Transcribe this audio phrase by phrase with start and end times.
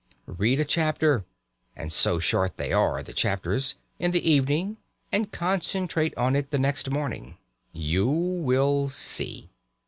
[0.25, 1.25] Read a chapter
[1.75, 3.75] and so short they are, the chapters!
[3.99, 4.79] in the evening
[5.11, 7.37] and concentrate on it the next morning.
[7.71, 9.51] You will see.